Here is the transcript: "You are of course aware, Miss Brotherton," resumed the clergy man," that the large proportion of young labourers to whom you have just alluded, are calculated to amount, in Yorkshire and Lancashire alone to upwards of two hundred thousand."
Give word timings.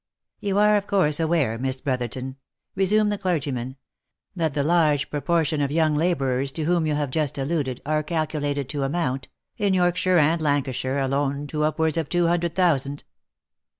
"You 0.39 0.57
are 0.57 0.77
of 0.77 0.87
course 0.87 1.19
aware, 1.19 1.59
Miss 1.59 1.79
Brotherton," 1.79 2.37
resumed 2.73 3.11
the 3.11 3.19
clergy 3.19 3.51
man," 3.51 3.75
that 4.35 4.55
the 4.55 4.63
large 4.63 5.11
proportion 5.11 5.61
of 5.61 5.69
young 5.69 5.93
labourers 5.93 6.51
to 6.53 6.63
whom 6.63 6.87
you 6.87 6.95
have 6.95 7.11
just 7.11 7.37
alluded, 7.37 7.81
are 7.85 8.01
calculated 8.01 8.67
to 8.69 8.81
amount, 8.81 9.27
in 9.57 9.75
Yorkshire 9.75 10.17
and 10.17 10.41
Lancashire 10.41 10.97
alone 10.97 11.45
to 11.45 11.61
upwards 11.65 11.97
of 11.97 12.09
two 12.09 12.25
hundred 12.25 12.55
thousand." 12.55 13.03